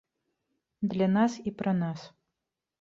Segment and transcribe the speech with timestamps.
[0.95, 2.11] Для нас і пра нас.